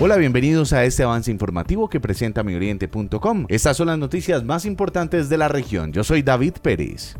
Hola, 0.00 0.16
bienvenidos 0.16 0.72
a 0.72 0.84
este 0.84 1.04
avance 1.04 1.30
informativo 1.30 1.88
que 1.88 2.00
presenta 2.00 2.42
mioriente.com. 2.42 3.46
Estas 3.48 3.76
son 3.76 3.86
las 3.86 3.96
noticias 3.96 4.42
más 4.42 4.64
importantes 4.64 5.28
de 5.28 5.38
la 5.38 5.46
región. 5.46 5.92
Yo 5.92 6.02
soy 6.02 6.22
David 6.22 6.54
Pérez. 6.60 7.16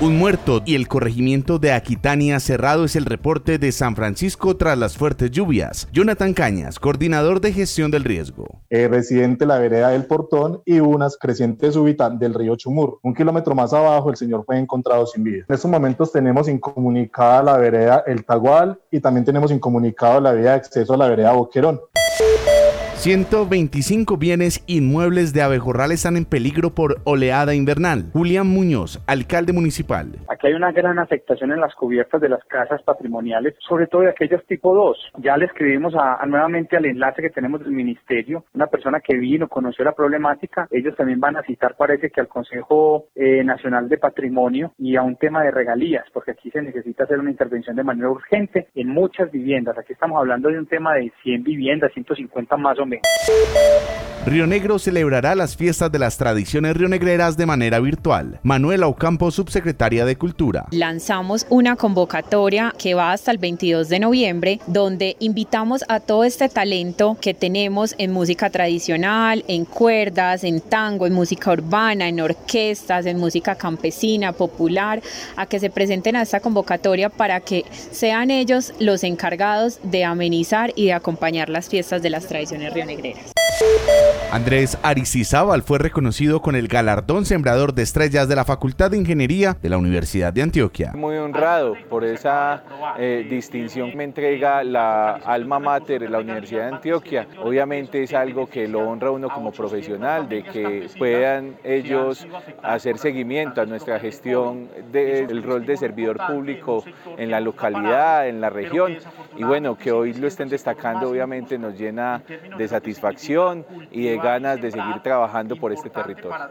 Un 0.00 0.18
muerto 0.18 0.60
y 0.66 0.74
el 0.74 0.88
corregimiento 0.88 1.60
de 1.60 1.72
Aquitania 1.72 2.40
cerrado 2.40 2.84
es 2.84 2.96
el 2.96 3.04
reporte 3.04 3.58
de 3.58 3.70
San 3.70 3.94
Francisco 3.94 4.56
tras 4.56 4.76
las 4.76 4.96
fuertes 4.96 5.30
lluvias. 5.30 5.88
Jonathan 5.92 6.34
Cañas, 6.34 6.80
coordinador 6.80 7.40
de 7.40 7.52
gestión 7.52 7.92
del 7.92 8.02
riesgo. 8.02 8.60
Eh, 8.70 8.88
residente 8.88 9.46
la 9.46 9.58
vereda 9.58 9.90
del 9.90 10.04
Portón 10.04 10.62
y 10.66 10.80
unas 10.80 11.16
crecientes 11.16 11.74
súbitas 11.74 12.18
del 12.18 12.34
río 12.34 12.56
Chumur. 12.56 12.98
Un 13.04 13.14
kilómetro 13.14 13.54
más 13.54 13.72
abajo 13.72 14.10
el 14.10 14.16
señor 14.16 14.44
fue 14.44 14.58
encontrado 14.58 15.06
sin 15.06 15.22
vida. 15.22 15.44
En 15.48 15.54
estos 15.54 15.70
momentos 15.70 16.10
tenemos 16.10 16.48
incomunicada 16.48 17.44
la 17.44 17.56
vereda 17.56 18.02
El 18.04 18.24
Tagual 18.24 18.80
y 18.90 18.98
también 18.98 19.24
tenemos 19.24 19.52
incomunicado 19.52 20.20
la 20.20 20.32
vía 20.32 20.50
de 20.50 20.56
acceso 20.56 20.94
a 20.94 20.96
la 20.96 21.08
vereda 21.08 21.32
Boquerón. 21.32 21.80
125 23.04 24.16
bienes 24.16 24.64
inmuebles 24.66 25.34
de 25.34 25.42
Abejorral 25.42 25.92
están 25.92 26.16
en 26.16 26.24
peligro 26.24 26.70
por 26.70 27.02
oleada 27.04 27.54
invernal. 27.54 28.06
Julián 28.14 28.46
Muñoz, 28.46 29.04
alcalde 29.06 29.52
municipal. 29.52 30.06
Aquí 30.26 30.46
hay 30.46 30.54
una 30.54 30.72
gran 30.72 30.98
afectación 30.98 31.52
en 31.52 31.60
las 31.60 31.74
cubiertas 31.74 32.18
de 32.22 32.30
las 32.30 32.42
casas 32.44 32.82
patrimoniales, 32.82 33.56
sobre 33.68 33.88
todo 33.88 34.00
de 34.00 34.08
aquellas 34.08 34.42
tipo 34.46 34.74
2. 34.74 35.12
Ya 35.18 35.36
le 35.36 35.44
escribimos 35.44 35.92
a, 35.94 36.24
nuevamente 36.24 36.78
al 36.78 36.86
enlace 36.86 37.20
que 37.20 37.28
tenemos 37.28 37.60
del 37.60 37.72
ministerio, 37.72 38.46
una 38.54 38.68
persona 38.68 39.00
que 39.00 39.18
vino, 39.18 39.48
conoció 39.48 39.84
la 39.84 39.92
problemática. 39.92 40.66
Ellos 40.70 40.96
también 40.96 41.20
van 41.20 41.36
a 41.36 41.42
citar, 41.42 41.76
parece 41.76 42.08
que 42.08 42.22
al 42.22 42.28
Consejo 42.28 43.08
eh, 43.14 43.44
Nacional 43.44 43.86
de 43.86 43.98
Patrimonio 43.98 44.72
y 44.78 44.96
a 44.96 45.02
un 45.02 45.16
tema 45.16 45.42
de 45.42 45.50
regalías, 45.50 46.06
porque 46.10 46.30
aquí 46.30 46.50
se 46.50 46.62
necesita 46.62 47.04
hacer 47.04 47.18
una 47.18 47.30
intervención 47.30 47.76
de 47.76 47.84
manera 47.84 48.08
urgente 48.08 48.68
en 48.74 48.88
muchas 48.88 49.30
viviendas. 49.30 49.76
Aquí 49.76 49.92
estamos 49.92 50.18
hablando 50.18 50.48
de 50.48 50.58
un 50.58 50.66
tema 50.66 50.94
de 50.94 51.12
100 51.22 51.42
viviendas, 51.42 51.92
150 51.92 52.56
más 52.56 52.78
o 52.78 52.86
menos 52.86 52.93
Río 54.26 54.46
Negro 54.46 54.78
celebrará 54.78 55.34
las 55.34 55.54
fiestas 55.54 55.92
de 55.92 55.98
las 55.98 56.16
tradiciones 56.16 56.74
rionegreras 56.74 57.36
de 57.36 57.44
manera 57.44 57.78
virtual. 57.78 58.40
Manuela 58.42 58.86
Ocampo, 58.86 59.30
subsecretaria 59.30 60.06
de 60.06 60.16
Cultura. 60.16 60.64
Lanzamos 60.70 61.46
una 61.50 61.76
convocatoria 61.76 62.72
que 62.78 62.94
va 62.94 63.12
hasta 63.12 63.32
el 63.32 63.36
22 63.36 63.90
de 63.90 64.00
noviembre, 64.00 64.60
donde 64.66 65.16
invitamos 65.18 65.84
a 65.88 66.00
todo 66.00 66.24
este 66.24 66.48
talento 66.48 67.18
que 67.20 67.34
tenemos 67.34 67.94
en 67.98 68.12
música 68.12 68.48
tradicional, 68.48 69.44
en 69.46 69.66
cuerdas, 69.66 70.42
en 70.42 70.62
tango, 70.62 71.06
en 71.06 71.12
música 71.12 71.52
urbana, 71.52 72.08
en 72.08 72.18
orquestas, 72.18 73.04
en 73.04 73.18
música 73.18 73.56
campesina, 73.56 74.32
popular, 74.32 75.02
a 75.36 75.44
que 75.44 75.60
se 75.60 75.68
presenten 75.68 76.16
a 76.16 76.22
esta 76.22 76.40
convocatoria 76.40 77.10
para 77.10 77.40
que 77.40 77.66
sean 77.90 78.30
ellos 78.30 78.72
los 78.78 79.04
encargados 79.04 79.80
de 79.82 80.04
amenizar 80.04 80.72
y 80.76 80.86
de 80.86 80.94
acompañar 80.94 81.50
las 81.50 81.68
fiestas 81.68 82.00
de 82.00 82.08
las 82.08 82.26
tradiciones 82.26 82.72
rionegreras. 82.72 82.83
Andrés 84.30 84.76
Aricizábal 84.82 85.62
fue 85.62 85.78
reconocido 85.78 86.42
con 86.42 86.56
el 86.56 86.66
galardón 86.66 87.24
Sembrador 87.24 87.72
de 87.72 87.82
Estrellas 87.82 88.28
de 88.28 88.34
la 88.34 88.44
Facultad 88.44 88.90
de 88.90 88.96
Ingeniería 88.96 89.56
de 89.62 89.68
la 89.68 89.78
Universidad 89.78 90.32
de 90.32 90.42
Antioquia. 90.42 90.92
Muy 90.94 91.16
honrado 91.16 91.74
por 91.88 92.04
esa 92.04 92.64
eh, 92.98 93.26
distinción 93.30 93.96
me 93.96 94.04
entrega 94.04 94.64
la 94.64 95.12
alma 95.12 95.60
mater, 95.60 96.10
la 96.10 96.18
Universidad 96.18 96.68
de 96.68 96.74
Antioquia. 96.74 97.28
Obviamente 97.42 98.02
es 98.02 98.12
algo 98.12 98.48
que 98.48 98.66
lo 98.66 98.80
honra 98.80 99.12
uno 99.12 99.28
como 99.28 99.52
profesional, 99.52 100.28
de 100.28 100.42
que 100.42 100.88
puedan 100.98 101.56
ellos 101.62 102.26
hacer 102.62 102.98
seguimiento 102.98 103.60
a 103.60 103.66
nuestra 103.66 104.00
gestión 104.00 104.68
del 104.90 105.42
rol 105.42 105.64
de 105.64 105.76
servidor 105.76 106.18
público 106.26 106.84
en 107.16 107.30
la 107.30 107.40
localidad, 107.40 108.28
en 108.28 108.40
la 108.40 108.50
región. 108.50 108.96
Y 109.36 109.44
bueno, 109.44 109.78
que 109.78 109.92
hoy 109.92 110.12
lo 110.14 110.26
estén 110.26 110.48
destacando 110.48 111.08
obviamente 111.08 111.58
nos 111.58 111.78
llena 111.78 112.22
de 112.58 112.63
satisfacción 112.68 113.64
y 113.90 114.02
de 114.02 114.16
ganas 114.16 114.60
de 114.60 114.70
seguir 114.70 115.00
trabajando 115.02 115.56
por 115.56 115.72
este 115.72 115.90
territorio. 115.90 116.48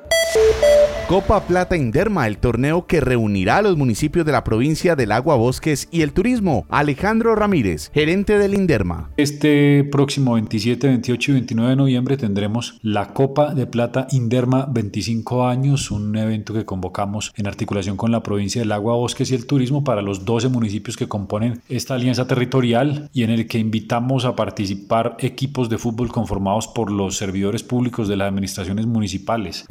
Copa 1.07 1.41
Plata 1.41 1.75
Inderma, 1.77 2.27
el 2.27 2.37
torneo 2.37 2.87
que 2.87 2.99
reunirá 2.99 3.57
a 3.57 3.61
los 3.61 3.77
municipios 3.77 4.25
de 4.25 4.31
la 4.31 4.43
provincia 4.43 4.95
del 4.95 5.11
Agua 5.11 5.35
Bosques 5.35 5.87
y 5.91 6.01
el 6.01 6.13
turismo. 6.13 6.65
Alejandro 6.69 7.35
Ramírez, 7.35 7.91
gerente 7.93 8.37
del 8.37 8.53
Inderma. 8.53 9.11
Este 9.17 9.83
próximo 9.83 10.33
27, 10.33 10.87
28 10.87 11.31
y 11.31 11.33
29 11.35 11.69
de 11.71 11.75
noviembre 11.75 12.17
tendremos 12.17 12.79
la 12.81 13.13
Copa 13.13 13.53
de 13.53 13.67
Plata 13.67 14.07
Inderma 14.11 14.67
25 14.69 15.47
años, 15.47 15.91
un 15.91 16.15
evento 16.15 16.53
que 16.53 16.65
convocamos 16.65 17.33
en 17.35 17.47
articulación 17.47 17.97
con 17.97 18.11
la 18.11 18.23
provincia 18.23 18.61
del 18.61 18.71
Agua 18.71 18.95
Bosques 18.95 19.31
y 19.31 19.35
el 19.35 19.45
turismo 19.45 19.83
para 19.83 20.01
los 20.01 20.25
12 20.25 20.49
municipios 20.49 20.97
que 20.97 21.07
componen 21.07 21.61
esta 21.69 21.95
alianza 21.95 22.27
territorial 22.27 23.09
y 23.13 23.23
en 23.23 23.29
el 23.29 23.47
que 23.47 23.59
invitamos 23.59 24.25
a 24.25 24.35
participar 24.35 25.15
equipos 25.19 25.69
de 25.69 25.77
fútbol 25.77 26.02
conformados 26.09 26.67
por 26.67 26.91
los 26.91 27.17
servidores 27.17 27.63
públicos 27.63 28.07
de 28.07 28.17
las 28.17 28.29
administraciones 28.29 28.85
municipales. 28.85 29.65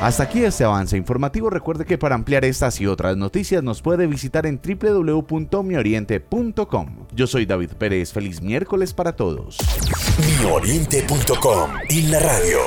Hasta 0.00 0.22
aquí 0.22 0.42
este 0.42 0.64
avance 0.64 0.96
informativo. 0.96 1.50
Recuerde 1.50 1.84
que 1.84 1.98
para 1.98 2.14
ampliar 2.14 2.46
estas 2.46 2.80
y 2.80 2.86
otras 2.86 3.18
noticias 3.18 3.62
nos 3.62 3.82
puede 3.82 4.06
visitar 4.06 4.46
en 4.46 4.58
www.mioriente.com. 4.62 6.86
Yo 7.14 7.26
soy 7.26 7.44
David 7.44 7.72
Pérez. 7.78 8.10
Feliz 8.12 8.40
miércoles 8.40 8.94
para 8.94 9.14
todos. 9.14 9.58
Mioriente.com 10.40 11.70
y 11.90 12.00
la 12.02 12.20
radio. 12.20 12.60